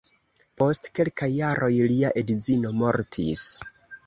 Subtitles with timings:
[0.61, 3.47] Post kelkaj jaroj lia edzino mortis.